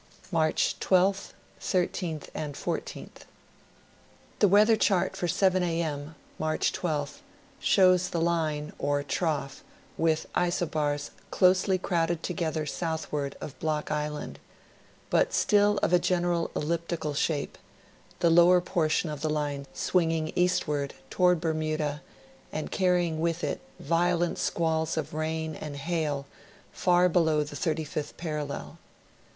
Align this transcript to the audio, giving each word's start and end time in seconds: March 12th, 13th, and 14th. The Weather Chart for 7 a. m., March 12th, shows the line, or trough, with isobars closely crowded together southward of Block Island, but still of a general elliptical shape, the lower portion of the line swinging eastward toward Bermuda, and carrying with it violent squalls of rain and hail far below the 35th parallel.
March 0.31 0.79
12th, 0.79 1.31
13th, 1.59 2.29
and 2.33 2.55
14th. 2.55 3.25
The 4.39 4.47
Weather 4.47 4.75
Chart 4.75 5.15
for 5.15 5.27
7 5.27 5.61
a. 5.61 5.79
m., 5.83 6.15
March 6.39 6.73
12th, 6.73 7.19
shows 7.59 8.09
the 8.09 8.19
line, 8.19 8.73
or 8.79 9.03
trough, 9.03 9.63
with 9.99 10.25
isobars 10.33 11.11
closely 11.29 11.77
crowded 11.77 12.23
together 12.23 12.65
southward 12.65 13.37
of 13.39 13.59
Block 13.59 13.91
Island, 13.91 14.39
but 15.11 15.35
still 15.35 15.77
of 15.83 15.93
a 15.93 15.99
general 15.99 16.49
elliptical 16.55 17.13
shape, 17.13 17.55
the 18.21 18.31
lower 18.31 18.59
portion 18.59 19.07
of 19.11 19.21
the 19.21 19.29
line 19.29 19.67
swinging 19.71 20.33
eastward 20.35 20.95
toward 21.11 21.39
Bermuda, 21.39 22.01
and 22.51 22.71
carrying 22.71 23.19
with 23.19 23.43
it 23.43 23.61
violent 23.79 24.39
squalls 24.39 24.97
of 24.97 25.13
rain 25.13 25.53
and 25.53 25.75
hail 25.77 26.25
far 26.71 27.07
below 27.07 27.43
the 27.43 27.55
35th 27.55 28.17
parallel. 28.17 28.79